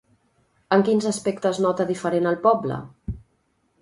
En 0.77 0.85
quins 0.87 1.07
aspectes 1.11 1.59
nota 1.67 1.87
diferent 1.91 2.31
el 2.31 2.39
poble? 2.47 2.81